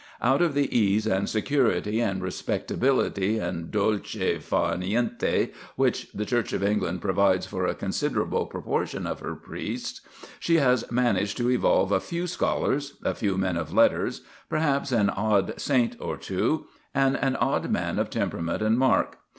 Out 0.19 0.41
of 0.41 0.55
the 0.55 0.75
ease 0.75 1.05
and 1.05 1.29
security 1.29 1.99
and 1.99 2.23
respectability 2.23 3.37
and 3.37 3.69
dolce 3.69 4.39
far 4.39 4.73
niente 4.73 5.53
which 5.75 6.11
the 6.11 6.25
Church 6.25 6.53
of 6.53 6.63
England 6.63 7.01
provides 7.03 7.45
for 7.45 7.67
a 7.67 7.75
considerable 7.75 8.47
proportion 8.47 9.05
of 9.05 9.19
her 9.19 9.35
priests, 9.35 10.01
she 10.39 10.55
has 10.55 10.89
managed 10.91 11.37
to 11.37 11.51
evolve 11.51 11.91
a 11.91 11.99
few 11.99 12.25
scholars, 12.25 12.95
a 13.03 13.13
few 13.13 13.37
men 13.37 13.57
of 13.57 13.71
letters, 13.71 14.21
perhaps 14.49 14.91
an 14.91 15.11
odd 15.11 15.53
saint 15.61 15.95
or 15.99 16.17
two, 16.17 16.65
and 16.95 17.15
an 17.17 17.35
odd 17.35 17.69
man 17.69 17.99
of 17.99 18.09
temperament 18.09 18.63
and 18.63 18.79
mark. 18.79 19.19